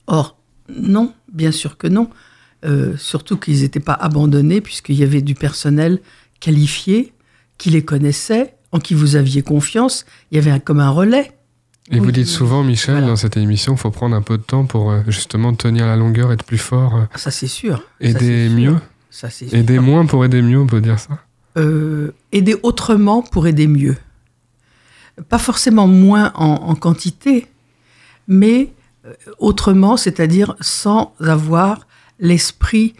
[0.06, 2.08] Or, non, bien sûr que non.
[2.64, 6.00] Euh, surtout qu'ils n'étaient pas abandonnés puisqu'il y avait du personnel
[6.40, 7.12] qualifié
[7.58, 10.04] qui les connaissait, en qui vous aviez confiance.
[10.30, 11.32] Il y avait un, comme un relais.
[11.92, 13.08] Et vous dites souvent, Michel, Voilà.
[13.08, 15.96] dans cette émission, il faut prendre un peu de temps pour euh, justement tenir la
[15.96, 17.76] longueur, être plus fort, euh, Ça, c'est sûr.
[18.00, 18.56] Ça, aider sûr.
[18.58, 18.76] mieux.
[19.10, 19.56] Ça, c'est sûr.
[19.56, 21.18] Aider moins pour aider mieux, on peut dire ça
[21.56, 23.96] Euh, aider autrement pour aider mieux.
[25.28, 27.46] Pas forcément moins en, en quantité,
[28.26, 28.72] mais
[29.38, 31.85] autrement, c'est-à-dire sans avoir
[32.18, 32.94] l'esprit.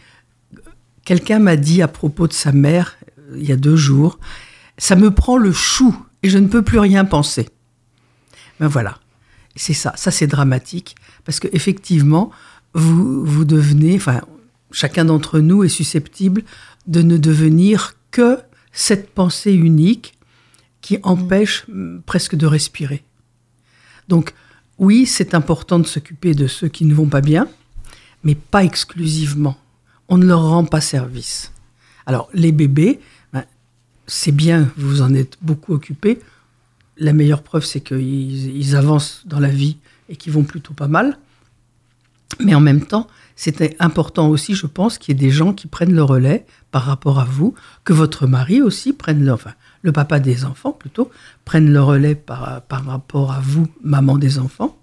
[1.05, 4.19] Quelqu'un m'a dit à propos de sa mère, euh, il y a deux jours,
[4.77, 7.49] ça me prend le chou et je ne peux plus rien penser.
[8.59, 8.99] Ben voilà,
[9.55, 12.31] c'est ça, ça c'est dramatique, parce que effectivement,
[12.73, 14.21] vous, vous devenez, enfin,
[14.71, 16.43] chacun d'entre nous est susceptible
[16.87, 18.39] de ne devenir que
[18.71, 20.13] cette pensée unique
[20.81, 23.03] qui empêche mm, presque de respirer.
[24.07, 24.33] Donc,
[24.77, 27.47] oui, c'est important de s'occuper de ceux qui ne vont pas bien,
[28.27, 29.55] mais pas exclusivement.
[30.09, 31.53] On ne leur rend pas service.
[32.05, 32.99] Alors, les bébés,
[33.31, 33.45] ben,
[34.05, 36.19] c'est bien, vous en êtes beaucoup occupés.
[36.97, 39.77] La meilleure preuve, c'est qu'ils ils avancent dans la vie
[40.09, 41.17] et qu'ils vont plutôt pas mal.
[42.41, 45.67] Mais en même temps, c'était important aussi, je pense, qu'il y ait des gens qui
[45.67, 49.93] prennent le relais par rapport à vous, que votre mari aussi prenne le, enfin, le
[49.93, 51.09] papa des enfants plutôt,
[51.45, 54.77] prenne le relais par, par rapport à vous, maman des enfants.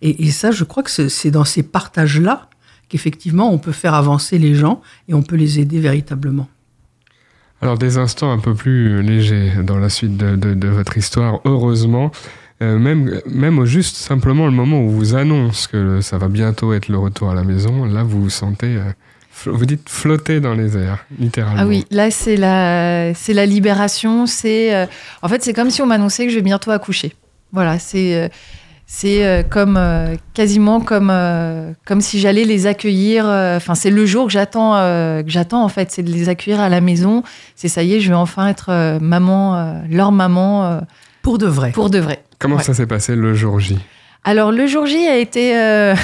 [0.00, 2.48] Et, ça, je crois que c'est dans ces partages-là
[2.88, 6.48] qu'effectivement on peut faire avancer les gens et on peut les aider véritablement.
[7.62, 11.40] Alors des instants un peu plus légers dans la suite de, de- de votre histoire,
[11.44, 12.10] heureusement,
[12.62, 16.72] euh, même, même au juste simplement le moment où vous annonce que ça va bientôt
[16.74, 18.82] être le retour à la maison, là vous vous sentez, euh,
[19.46, 21.60] vous dites flotter dans les airs, littéralement.
[21.62, 24.26] Ah oui, là c'est la, c'est la libération.
[24.26, 24.86] C'est, euh,
[25.22, 27.12] en fait, c'est comme si on m'annonçait que je vais bientôt accoucher.
[27.52, 28.28] Voilà, c'est, euh,
[28.88, 33.26] c'est euh, comme euh, quasiment comme, euh, comme si j'allais les accueillir.
[33.28, 36.28] euh, Enfin, c'est le jour que j'attends, euh, que j'attends en fait, c'est de les
[36.28, 37.22] accueillir à la maison.
[37.56, 40.80] C'est ça y est, je vais enfin être euh, maman, euh, leur maman euh,
[41.22, 41.72] Pour de vrai.
[41.72, 42.22] pour de vrai.
[42.38, 42.62] Comment Ouais.
[42.62, 43.76] ça s'est passé le jour J?
[44.24, 45.94] Alors le jour J a été euh,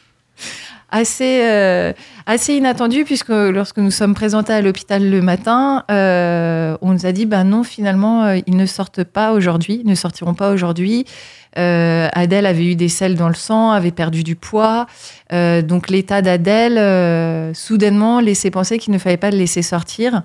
[0.90, 1.92] assez, euh,
[2.26, 7.12] assez inattendu puisque lorsque nous sommes présentés à l'hôpital le matin, euh, on nous a
[7.12, 11.04] dit bah non finalement ils ne sortent pas aujourd'hui, ils ne sortiront pas aujourd'hui.
[11.56, 14.86] Euh, Adèle avait eu des selles dans le sang, avait perdu du poids,
[15.32, 20.22] Euh, donc l'état d'Adèle euh, soudainement laissait penser qu'il ne fallait pas le laisser sortir.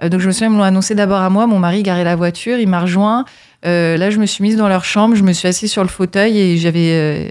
[0.00, 2.14] Donc je me souviens, ils me l'ont annoncé d'abord à moi, mon mari garait la
[2.14, 3.24] voiture, il m'a rejoint.
[3.64, 6.38] Là, je me suis mise dans leur chambre, je me suis assise sur le fauteuil
[6.38, 7.30] et j'avais,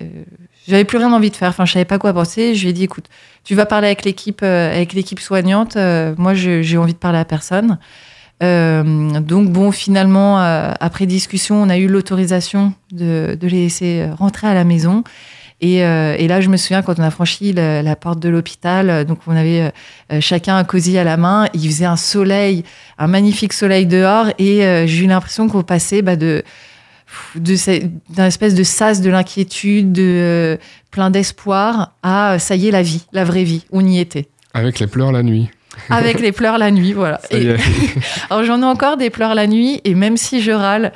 [0.68, 1.50] j'avais plus rien envie de faire.
[1.50, 2.56] Enfin, je savais pas quoi penser.
[2.56, 3.06] Je lui ai dit, écoute,
[3.44, 5.78] tu vas parler avec l'équipe, avec l'équipe soignante.
[6.18, 7.78] Moi, j'ai envie de parler à personne.
[8.42, 14.16] Euh, donc bon, finalement, euh, après discussion, on a eu l'autorisation de, les laisser euh,
[14.16, 15.04] rentrer à la maison.
[15.62, 19.36] Et, là, je me souviens quand on a franchi la, porte de l'hôpital, donc on
[19.36, 19.72] avait
[20.20, 21.48] chacun un cosy à la main.
[21.54, 22.66] Il faisait un soleil,
[22.98, 26.42] un magnifique soleil dehors, et j'ai eu l'impression qu'on passait bah, d'un
[28.18, 30.60] espèce de sas de l'inquiétude, de
[30.92, 33.64] plein d'espoir, à ça y est la vie, la vraie vie.
[33.72, 34.28] On y était.
[34.54, 35.50] Avec les pleurs la nuit.
[35.90, 37.20] Avec les pleurs la nuit, voilà.
[37.32, 37.56] Et-
[38.30, 40.92] alors j'en ai encore des pleurs la nuit et même si je râle,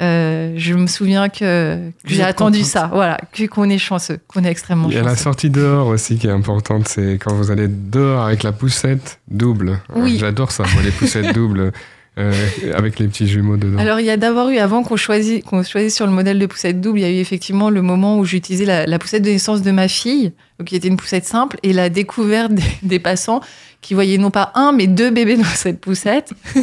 [0.00, 2.70] euh, je me souviens que, j'ai attendu contente.
[2.70, 3.18] ça, voilà,
[3.50, 5.22] qu'on est chanceux, qu'on est extrêmement Il y a la chanceux.
[5.24, 9.78] sortie dehors aussi qui est importante, c'est quand vous allez dehors avec la poussette double.
[9.94, 10.16] Oui.
[10.18, 11.72] J'adore ça, moi, les poussettes doubles,
[12.20, 12.32] euh,
[12.74, 13.78] avec les petits jumeaux dedans.
[13.78, 16.46] Alors il y a d'abord eu, avant qu'on choisisse, qu'on choisisse sur le modèle de
[16.46, 19.62] poussette double, il y a eu effectivement le moment où j'utilisais la, poussette de naissance
[19.62, 20.32] de ma fille,
[20.66, 23.40] qui était une poussette simple, et la découverte des, des passants
[23.80, 26.32] qui voyaient non pas un, mais deux bébés dans cette poussette.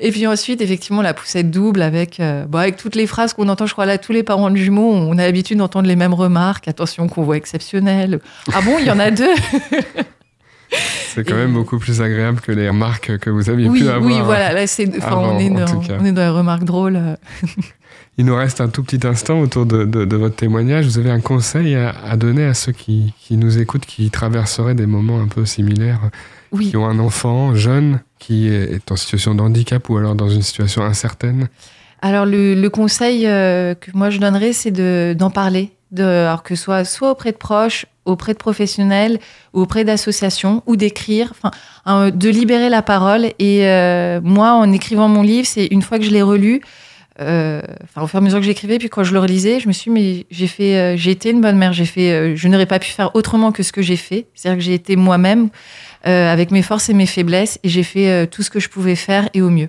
[0.00, 3.48] Et puis ensuite, effectivement, la poussette double avec, euh, bon, avec toutes les phrases qu'on
[3.48, 6.14] entend, je crois, là, tous les parents de jumeaux, on a l'habitude d'entendre les mêmes
[6.14, 6.68] remarques.
[6.68, 8.20] Attention, qu'on voit exceptionnel.
[8.52, 9.24] Ah bon, il y en a deux?
[11.14, 14.02] C'est quand même beaucoup plus agréable que les remarques que vous aviez Oui, pu avoir.
[14.02, 14.52] oui, voilà.
[14.52, 15.96] Là, c'est, on, est dans, tout cas.
[16.00, 16.96] on est dans les remarques drôles.
[16.96, 17.16] euh.
[18.18, 20.86] Il nous reste un tout petit instant autour de, de- de votre témoignage.
[20.86, 24.74] Vous avez un conseil à, à donner à ceux qui, qui nous écoutent, qui traverseraient
[24.74, 26.00] des moments un peu similaires,
[26.52, 26.70] Oui.
[26.70, 30.40] qui ont un enfant jeune qui est en situation de handicap ou alors dans une
[30.42, 31.48] situation incertaine?
[32.02, 36.42] Alors le, le conseil euh, que moi je donnerais, c'est de, d'en parler, de, alors
[36.42, 39.18] que ce soit soit auprès de proches, auprès de professionnels,
[39.52, 41.32] ou auprès d'associations, ou d'écrire,
[41.84, 43.26] hein, de libérer la parole.
[43.38, 46.60] Et euh, moi, en écrivant mon livre, c'est une fois que je l'ai relu,
[47.20, 49.68] euh, enfin au fur et à mesure que j'écrivais, puis quand je le relisais, je
[49.68, 51.72] me suis dit, mais j'ai fait, euh, j'ai été une bonne mère.
[51.72, 54.26] J'ai fait, euh, je n'aurais pas pu faire autrement que ce que j'ai fait.
[54.34, 55.48] C'est-à-dire que j'ai été moi-même
[56.06, 58.96] euh, avec mes forces et mes faiblesses, et j'ai fait tout ce que je pouvais
[58.96, 59.68] faire et au mieux.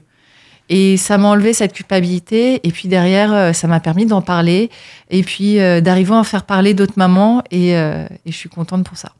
[0.69, 2.59] Et ça m'a enlevé cette culpabilité.
[2.67, 4.69] Et puis derrière, euh, ça m'a permis d'en parler.
[5.09, 7.43] Et puis euh, d'arriver à en faire parler d'autres mamans.
[7.53, 9.13] Euh, et je suis contente pour ça.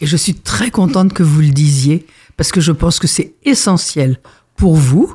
[0.00, 3.34] Et je suis très contente que vous le disiez, parce que je pense que c'est
[3.44, 4.18] essentiel
[4.56, 5.14] pour vous,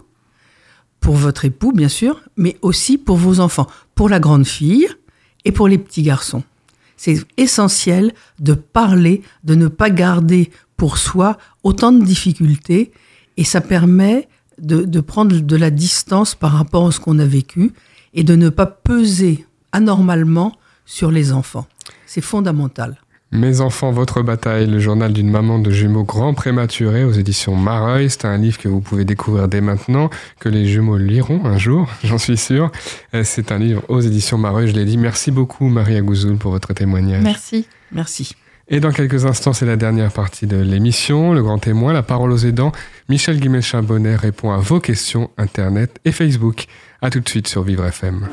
[0.99, 4.87] pour votre époux, bien sûr, mais aussi pour vos enfants, pour la grande fille
[5.45, 6.43] et pour les petits garçons.
[6.97, 12.91] C'est essentiel de parler, de ne pas garder pour soi autant de difficultés
[13.37, 14.27] et ça permet
[14.61, 17.71] de, de prendre de la distance par rapport à ce qu'on a vécu
[18.13, 20.53] et de ne pas peser anormalement
[20.85, 21.67] sur les enfants.
[22.05, 22.97] C'est fondamental.
[23.31, 28.09] Mes enfants, votre bataille, le journal d'une maman de jumeaux grands prématurés aux éditions Mareuil.
[28.09, 31.87] C'est un livre que vous pouvez découvrir dès maintenant, que les jumeaux liront un jour,
[32.03, 32.71] j'en suis sûr.
[33.13, 34.97] Euh, C'est un livre aux éditions Mareuil, je l'ai dit.
[34.97, 37.21] Merci beaucoup, Maria Gouzoul, pour votre témoignage.
[37.21, 37.67] Merci.
[37.91, 38.33] Merci.
[38.71, 42.31] Et dans quelques instants, c'est la dernière partie de l'émission, le grand témoin, la parole
[42.31, 42.71] aux aidants.
[43.09, 46.65] Michel Guimel-Chambonnet répond à vos questions Internet et Facebook.
[47.01, 48.27] À tout de suite sur Vivre FM.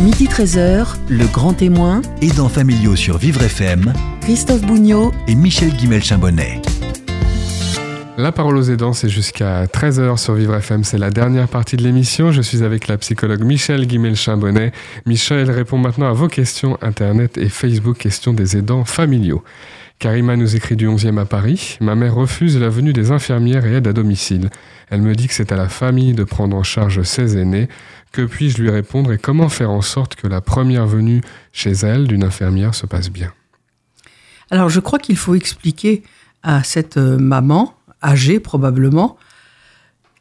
[0.00, 6.62] Midi 13h, le grand témoin, Aidants familiaux sur Vivre FM Christophe Bougnot, et Michel Guimel-Chambonnet.
[8.18, 10.84] La parole aux aidants, c'est jusqu'à 13h sur Vivre FM.
[10.84, 12.32] C'est la dernière partie de l'émission.
[12.32, 14.72] Je suis avec la psychologue Michel Guimel-Chambonnet.
[15.04, 19.44] Michel répond maintenant à vos questions Internet et Facebook, questions des aidants familiaux.
[19.98, 21.78] Karima nous écrit du 11e à Paris.
[21.80, 24.50] Ma mère refuse la venue des infirmières et aide à domicile.
[24.90, 27.68] Elle me dit que c'est à la famille de prendre en charge ses aînés.
[28.12, 32.06] Que puis-je lui répondre et comment faire en sorte que la première venue chez elle
[32.06, 33.32] d'une infirmière se passe bien?
[34.50, 36.02] Alors je crois qu'il faut expliquer
[36.42, 39.16] à cette euh, maman, âgée probablement,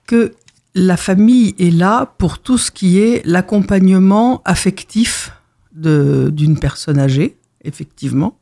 [0.08, 0.34] que
[0.74, 5.32] la famille est là pour tout ce qui est l'accompagnement affectif
[5.74, 8.38] d'une personne âgée, effectivement,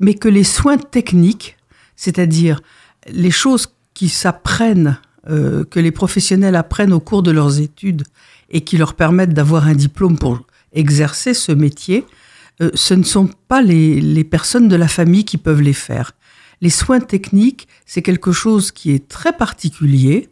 [0.00, 1.56] mais que les soins techniques,
[1.94, 2.60] c'est-à-dire
[3.06, 8.04] les choses qui s'apprennent, euh, que les professionnels apprennent au cours de leurs études
[8.48, 10.40] et qui leur permettent d'avoir un diplôme pour
[10.72, 12.06] exercer ce métier,
[12.62, 16.12] euh, ce ne sont pas les, les personnes de la famille qui peuvent les faire.
[16.60, 20.28] Les soins techniques, c'est quelque chose qui est très particulier,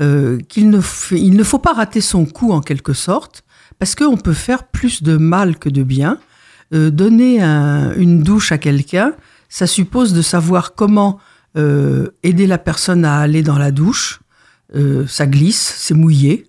[0.00, 0.80] euh, qu'il ne,
[1.12, 3.44] il ne faut pas rater son coup en quelque sorte,
[3.78, 6.18] parce qu'on peut faire plus de mal que de bien.
[6.72, 9.12] Euh, donner un- une douche à quelqu'un,
[9.48, 11.18] ça suppose de savoir comment
[11.56, 14.20] euh, aider la personne à aller dans la douche.
[14.76, 16.46] Euh, ça glisse, c'est mouillé.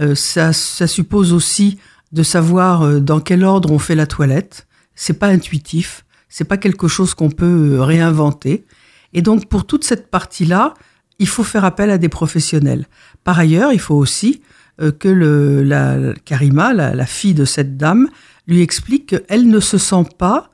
[0.00, 1.78] Euh, ça, ça suppose aussi
[2.10, 4.66] de savoir euh, dans quel ordre on fait la toilette.
[4.96, 8.64] C'est pas intuitif, c'est pas quelque chose qu'on peut euh, réinventer.
[9.12, 10.74] Et donc pour toute cette partie-là,
[11.20, 12.86] il faut faire appel à des professionnels.
[13.22, 14.42] Par ailleurs, il faut aussi
[14.98, 18.08] que le, la, Karima, la, la fille de cette dame,
[18.46, 20.50] lui explique qu'elle ne se sent pas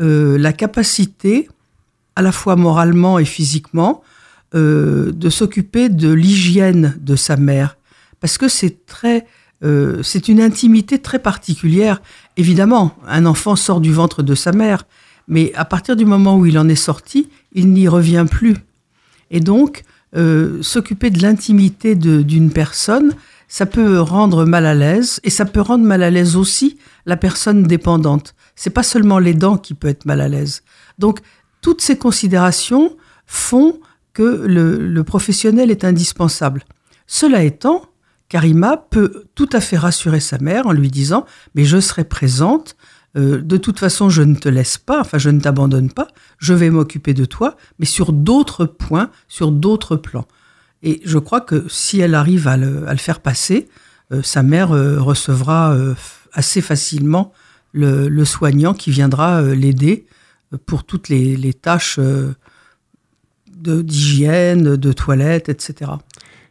[0.00, 1.48] euh, la capacité,
[2.16, 4.02] à la fois moralement et physiquement,
[4.54, 7.76] euh, de s'occuper de l'hygiène de sa mère,
[8.18, 9.26] parce que c'est très,
[9.62, 12.00] euh, c'est une intimité très particulière.
[12.36, 14.84] Évidemment, un enfant sort du ventre de sa mère,
[15.28, 18.56] mais à partir du moment où il en est sorti, il n'y revient plus.
[19.30, 19.84] Et donc,
[20.60, 23.14] s'occuper de l'intimité d'une personne,
[23.50, 27.16] ça peut rendre mal à l'aise, et ça peut rendre mal à l'aise aussi la
[27.16, 28.34] personne dépendante.
[28.54, 30.62] C'est pas seulement l'aidant qui peut être mal à l'aise.
[30.98, 31.18] Donc,
[31.60, 33.80] toutes ces considérations font
[34.12, 36.62] que le, le professionnel est indispensable.
[37.08, 37.82] Cela étant,
[38.28, 42.76] Karima peut tout à fait rassurer sa mère en lui disant Mais je serai présente,
[43.16, 46.06] euh, de toute façon, je ne te laisse pas, enfin, je ne t'abandonne pas,
[46.38, 50.28] je vais m'occuper de toi, mais sur d'autres points, sur d'autres plans.
[50.82, 53.68] Et je crois que si elle arrive à le, faire passer,
[54.12, 55.94] euh, sa mère euh, recevra euh,
[56.32, 57.32] assez facilement
[57.72, 60.06] le, soignant qui viendra l'aider
[60.66, 62.00] pour toutes les, tâches
[63.46, 65.92] d'hygiène, de toilette, etc.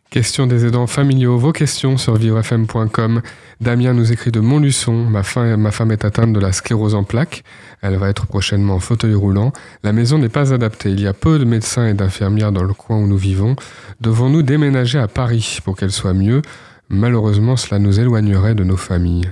[0.09, 3.21] Question des aidants familiaux, vos questions sur vivrefm.com.
[3.61, 5.05] Damien nous écrit de Montluçon.
[5.05, 7.43] Ma, femme est atteinte de la sclérose en plaques.
[7.83, 9.53] Elle va être prochainement en fauteuil roulant.
[9.83, 10.89] La maison n'est pas adaptée.
[10.89, 13.55] Il y a peu de médecins et d'infirmières dans le coin où nous vivons.
[14.01, 16.41] Devons-nous déménager à Paris pour qu'elle soit mieux?
[16.89, 19.31] Malheureusement, cela nous éloignerait de nos familles.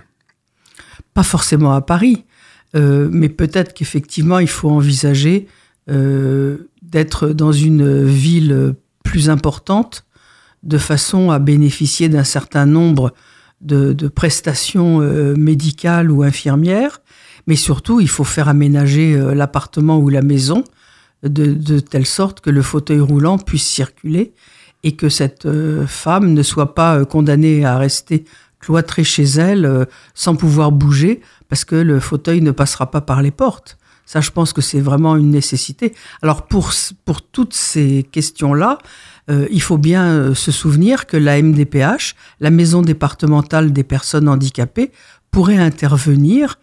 [1.15, 2.23] Pas forcément à Paris,
[2.75, 5.47] euh, mais peut-être qu'effectivement, il faut envisager
[5.89, 10.03] euh, d'être dans une ville plus importante
[10.63, 13.13] de façon à bénéficier d'un certain nombre
[13.61, 17.01] de, prestations euh, médicales ou infirmières.
[17.47, 20.63] Mais surtout, il faut faire aménager euh, l'appartement ou la maison
[21.23, 24.33] de, telle sorte que le fauteuil roulant puisse circuler
[24.83, 28.25] et que cette euh, femme ne soit pas condamnée à rester
[28.59, 33.31] cloîtrée chez elle sans pouvoir bouger parce que le fauteuil ne passera pas par les
[33.31, 33.77] portes.
[34.05, 35.93] Ça, je pense que c'est vraiment une nécessité.
[36.21, 36.71] Alors pour,
[37.03, 38.79] pour toutes ces questions-là,
[39.29, 44.29] euh, il faut bien euh, se souvenir que la MDPH, la Maison départementale des personnes
[44.29, 44.91] handicapées,
[45.31, 46.59] pourrait intervenir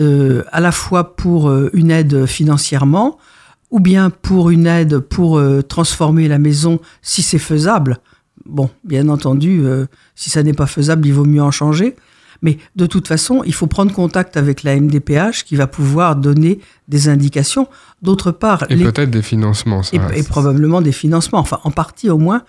[0.00, 3.18] euh, à la fois pour une aide financièrement,
[3.70, 7.98] ou bien pour une aide pour transformer la maison si c'est faisable.
[8.44, 9.62] Bon, bien entendu,
[10.16, 11.94] si ça n'est pas faisable, il vaut mieux en changer.
[12.42, 16.60] Mais de toute façon, il faut prendre contact avec la MDPH qui va pouvoir donner
[16.88, 17.68] des indications.
[18.02, 22.08] D'autre part, Et peut-être des financements, ça et, et probablement des financements, enfin en partie
[22.08, 22.44] au moins.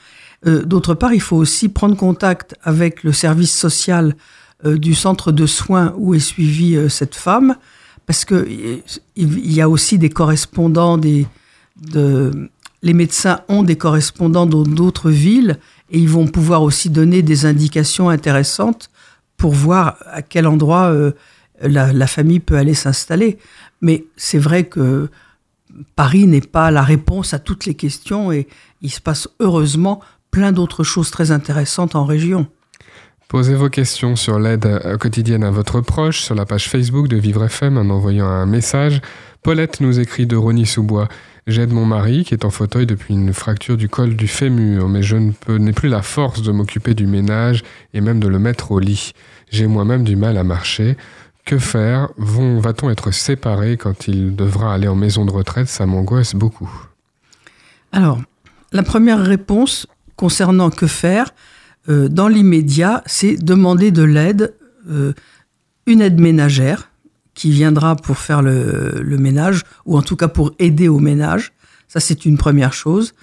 [0.48, 4.16] Euh, D'autre part, il faut aussi prendre contact avec le service social
[4.66, 7.56] euh, du centre de soins où est suivie euh, cette femme,
[8.06, 8.48] parce que
[9.16, 11.28] il y a aussi des correspondants, des,
[11.80, 12.50] de,
[12.84, 15.58] les médecins ont des correspondants dans d'autres villes
[15.92, 18.91] et ils vont pouvoir aussi donner des indications intéressantes
[19.42, 21.14] pour voir à quel endroit euh,
[21.64, 23.40] la, famille peut aller s'installer.
[23.82, 25.10] Mais c'est vrai que
[25.96, 28.48] Paris n'est pas la réponse à toutes les questions et
[28.84, 30.00] il se passe heureusement
[30.30, 32.46] plein d'autres choses très intéressantes en région.
[33.30, 37.46] Posez vos questions sur l'aide quotidienne à votre proche sur la page Facebook de Vivre
[37.46, 39.02] FM en envoyant un message.
[39.42, 41.08] Paulette nous écrit de Rony-sous-Bois.
[41.48, 45.02] J'aide mon mari qui est en fauteuil depuis une fracture du col du fémur, mais
[45.02, 48.38] je ne peux- n'ai plus la force de m'occuper du ménage et même de le
[48.40, 49.14] mettre au lit.
[49.50, 50.98] J'ai moi-même du mal à marcher.
[51.44, 52.10] Que faire?
[52.18, 55.68] Vont- Va-t-on être séparés quand il devra aller en maison de retraite?
[55.68, 56.70] Ça m'angoisse beaucoup.
[57.92, 58.22] Alors,
[58.72, 61.34] la première réponse concernant que faire,
[61.90, 64.54] euh, dans l'immédiat, c'est demander de l'aide,
[64.90, 65.14] euh,
[65.88, 66.91] une aide ménagère
[67.34, 71.54] qui viendra pour faire le, le ménage, ou en tout cas pour aider au ménage.
[71.88, 73.14] Ça, c'est une première chose.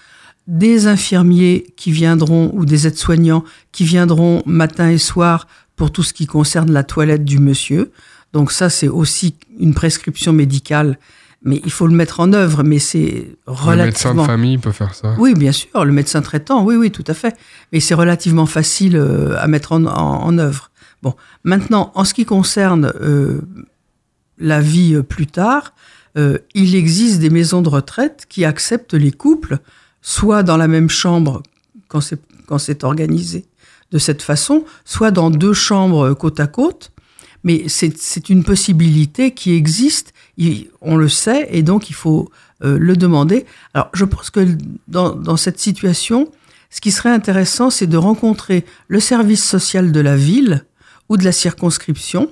[0.47, 6.13] Des infirmiers qui viendront, ou des aides-soignants qui viendront matin et soir pour tout ce
[6.15, 7.93] qui concerne la toilette du monsieur.
[8.33, 10.99] Donc ça, c'est aussi une prescription médicale,
[11.43, 14.25] mais il faut le mettre en œuvre, mais c'est Le médecin de relativement...
[14.25, 15.15] famille peut faire ça.
[15.19, 17.37] Oui, bien sûr, le médecin traitant, oui, oui, tout à fait.
[17.73, 20.71] Mais c'est relativement facile euh, à mettre en, en- en œuvre.
[21.03, 23.41] Bon, maintenant, en ce qui concerne euh,
[24.39, 25.75] la vie euh, plus tard,
[26.17, 29.59] euh, il existe des maisons de retraite qui acceptent les couples,
[30.03, 31.43] soit dans la même chambre
[31.89, 33.45] quand c'est quand c'est organisé
[33.93, 36.93] de cette façon, soit dans deux chambres euh, côte à côte.
[37.45, 40.13] Mais c'est c'est une possibilité qui existe,
[40.81, 42.31] on le sait, et donc il faut
[42.65, 43.47] euh, le demander.
[43.75, 44.45] Alors, je pense que
[44.89, 46.29] dans, dans cette situation,
[46.71, 50.65] ce qui serait intéressant, c'est de rencontrer le service social de la ville
[51.09, 52.29] ou de la circonscription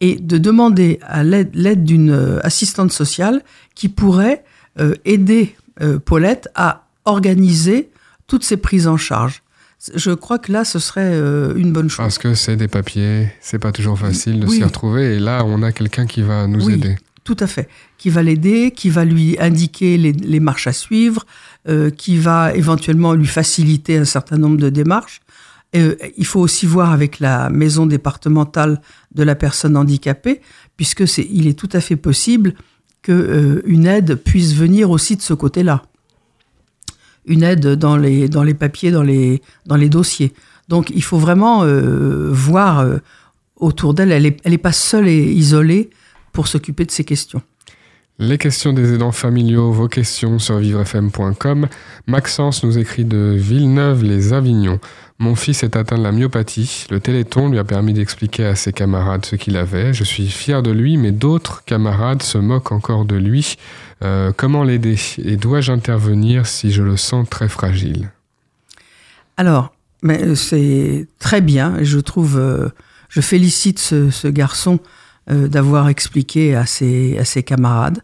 [0.00, 3.42] et de demander à l'aide d'une euh, assistante sociale
[3.74, 4.44] qui pourrait
[4.78, 7.88] euh, aider euh, Paulette à organiser
[8.26, 9.42] toutes ces prises en charge.
[9.94, 11.98] Je crois que là, ce serait euh, une bonne chose.
[12.04, 14.56] Parce que c'est des papiers, c'est pas toujours facile de Oui.
[14.56, 15.16] s'y retrouver.
[15.16, 16.74] Et là, on a quelqu'un qui va nous Oui.
[16.74, 16.96] aider.
[17.24, 17.68] Tout à fait.
[17.98, 21.26] Qui va l'aider, qui va lui indiquer les, les marches à suivre,
[21.96, 25.20] qui va éventuellement lui faciliter un certain nombre de démarches.
[25.76, 28.80] Euh, il faut aussi voir avec la maison départementale
[29.14, 30.40] de la personne handicapée,
[30.76, 32.54] puisque c'est, il est tout à fait possible
[33.06, 35.84] que euh, une aide puisse venir aussi de ce côté-là.
[37.24, 40.32] Une aide dans les, papiers, dans les, dossiers.
[40.68, 42.98] Donc il faut vraiment euh, voir euh,
[43.54, 44.10] autour d'elle.
[44.10, 45.90] Elle n'est pas seule et isolée
[46.32, 47.42] pour s'occuper de ces questions.
[48.18, 51.68] Les questions des aidants familiaux, vos questions sur vivrefm.com.
[52.06, 54.80] Maxence nous écrit de Villeneuve-les-Avignon.
[55.18, 56.86] Mon fils est atteint de la myopathie.
[56.90, 59.94] Le téléthon lui a permis d'expliquer à ses camarades ce qu'il avait.
[59.94, 63.56] Je suis fier de lui, mais d'autres camarades se moquent encore de lui.
[64.04, 68.10] Euh, comment l'aider Et dois-je intervenir si je le sens très fragile?
[69.38, 71.78] Alors, mais euh, c'est très bien.
[71.82, 72.68] Je trouve, euh,
[73.08, 74.80] je félicite ce, garçon
[75.28, 78.00] d'avoir expliqué à ses, camarades.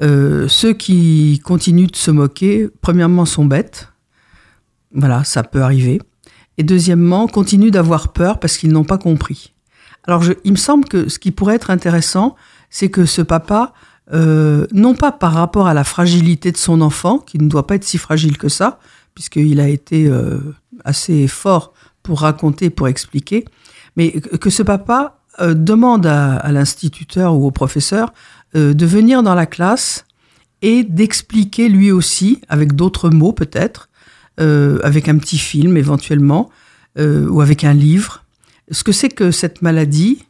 [0.00, 3.88] Ceux qui continuent de se moquer, premièrement, sont bêtes.
[4.94, 6.00] Voilà, ça peut arriver.
[6.58, 9.52] Et deuxièmement, continuent d'avoir peur parce qu'ils n'ont pas compris.
[10.06, 12.36] Alors, je, il me semble que ce qui pourrait être intéressant,
[12.70, 13.72] c'est que ce papa,
[14.12, 17.76] euh, non pas par rapport à la fragilité de son enfant, qui ne doit pas
[17.76, 18.78] être si fragile que ça,
[19.14, 20.38] puisqu'il a été euh,
[20.84, 23.44] assez fort pour raconter, pour expliquer,
[23.96, 28.12] mais que ce papa euh, demande à, à l'instituteur ou au professeur
[28.56, 30.04] euh, de venir dans la classe
[30.60, 33.89] et d'expliquer lui aussi, avec d'autres mots peut-être,
[34.40, 36.50] avec un petit film éventuellement,
[36.98, 38.24] euh, ou avec un livre,
[38.70, 40.24] ce que c'est que cette maladie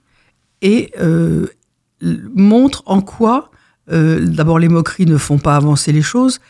[0.63, 1.47] et euh,
[2.35, 3.51] montre en quoi,
[3.91, 6.41] euh, d'abord les moqueries ne font pas avancer les choses,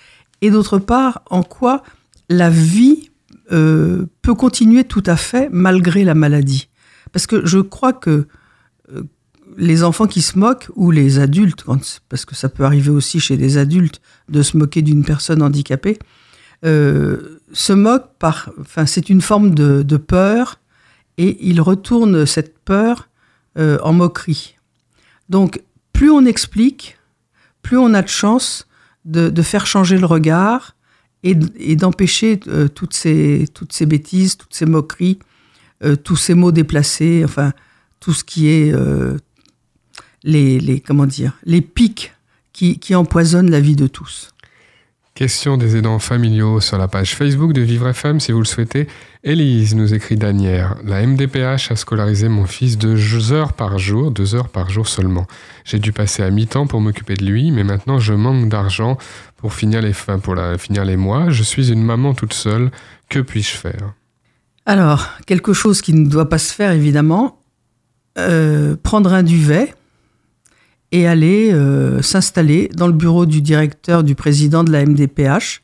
[0.40, 1.82] et d'autre part en quoi
[2.28, 3.10] la vie
[3.52, 6.68] euh, peut continuer tout à fait malgré la maladie.
[7.12, 8.26] Parce que je crois que
[8.94, 9.02] euh,
[9.56, 11.64] les enfants qui se moquent, ou les adultes,
[12.08, 15.98] parce que ça peut arriver aussi chez des adultes de se moquer d'une personne handicapée,
[16.62, 18.50] se moquent par...
[18.60, 20.60] Enfin, c'est une forme de, de peur,
[21.18, 23.08] et ils retournent cette peur
[23.58, 24.56] euh, en moquerie.
[25.28, 26.98] Donc, plus on explique,
[27.62, 28.66] plus on a de chance
[29.04, 30.76] de, de faire changer le regard
[31.22, 35.18] et d'empêcher euh, toutes, ces, toutes ces bêtises, toutes ces moqueries,
[35.84, 37.52] euh, tous ces mots déplacés, enfin,
[38.00, 39.18] tout ce qui est euh,
[40.22, 42.14] les, les, comment dire, les pics
[42.54, 44.32] qui, qui empoisonnent la vie de tous.
[45.20, 48.88] Question des aidants familiaux sur la page Facebook de Vivre FM si vous le souhaitez.
[49.22, 50.76] Élise nous écrit Danière.
[50.82, 55.26] La MDPH a scolarisé mon fils deux heures par jour, deux heures par jour seulement.
[55.66, 58.96] J'ai dû passer à mi-temps pour m'occuper de lui, mais maintenant je manque d'argent
[59.36, 59.92] pour finir les
[60.22, 61.28] pour finir les mois.
[61.28, 62.70] Je suis une maman toute seule.
[63.10, 63.92] Que puis-je faire?
[64.64, 67.42] Alors, quelque chose qui ne doit pas se faire évidemment,
[68.16, 69.74] euh, prendre un duvet
[70.92, 75.62] et aller euh, s'installer dans le bureau du directeur, du président de la MDPH,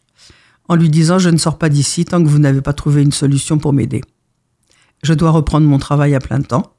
[0.69, 3.13] en lui disant je ne sors pas d'ici tant que vous n'avez pas trouvé une
[3.13, 4.03] solution pour m'aider.
[5.03, 6.73] Je dois reprendre mon travail à plein temps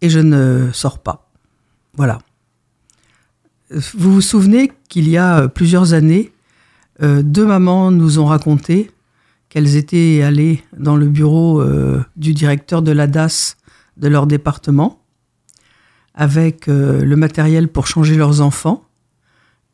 [0.00, 1.30] et je ne sors pas.
[1.94, 2.18] Voilà.
[3.70, 6.32] Vous vous souvenez qu'il y a plusieurs années,
[7.02, 8.90] euh, deux mamans nous ont raconté
[9.48, 13.56] qu'elles étaient allées dans le bureau euh, du directeur de la DAS
[13.96, 15.02] de leur département
[16.18, 18.84] avec euh, le matériel pour changer leurs enfants.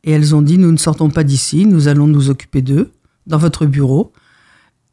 [0.04, 2.92] Et elles ont dit, nous ne sortons pas d'ici, nous allons nous occuper d'eux
[3.26, 4.12] dans votre bureau,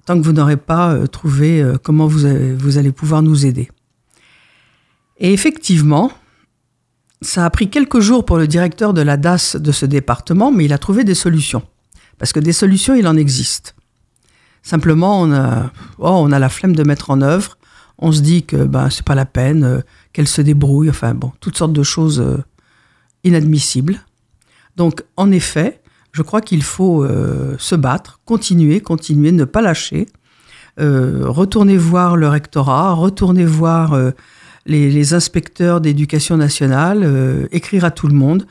[0.05, 2.25] tant que vous n'aurez pas euh, trouvé euh, comment vous,
[2.57, 3.69] vous allez pouvoir nous aider.
[5.17, 6.13] Et effectivement,
[7.21, 10.63] ça a pris quelques jours pour le directeur de la DAS de ce département, mais
[10.63, 11.63] il a trouvé des solutions.
[12.17, 13.75] Parce que des solutions, il en existe.
[14.63, 17.57] Simplement, on a, oh, la flemme de mettre en œuvre.
[17.97, 19.83] On se dit que ben, c'est pas la peine
[20.13, 22.43] qu'elle se débrouille, enfin bon, toutes sortes de choses euh,
[23.23, 23.99] inadmissibles.
[24.77, 25.81] Donc, en effet,
[26.11, 30.07] je crois qu'il faut euh, se battre, continuer, continuer, ne pas lâcher,
[30.79, 33.97] euh, retourner voir le rectorat, retourner voir
[34.65, 38.45] les, les, inspecteurs d'éducation nationale, écrire à tout le monde,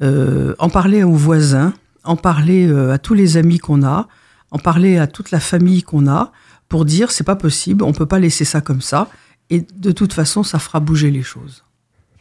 [0.00, 1.72] en parler aux voisins,
[2.04, 4.08] en parler à tous les amis qu'on a,
[4.50, 6.32] en parler à toute la famille qu'on a,
[6.68, 9.08] pour dire c'est pas possible, on peut pas laisser ça comme ça.
[9.50, 11.64] Et de toute façon, ça fera bouger les choses.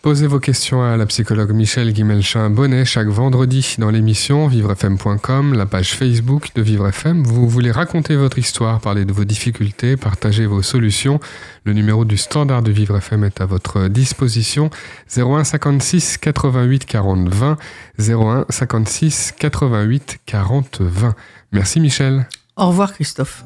[0.02, 5.94] Posez vos questions à la psychologue Michel Guimelchin-Bonnet chaque vendredi dans l'émission vivrefm.com, la page
[5.94, 7.22] Facebook de Vivre FM.
[7.22, 11.20] Vous voulez raconter votre histoire, parler de vos difficultés, partager vos solutions.
[11.66, 14.72] Le numéro du standard de Vivre FM est à votre disposition.
[15.16, 17.58] 01 56 88 40 20.
[18.00, 21.16] 01 56 88 40 20.
[21.52, 22.28] Merci Michel.
[22.58, 23.46] Au revoir Christophe.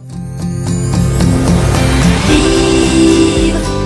[2.28, 3.85] Vivre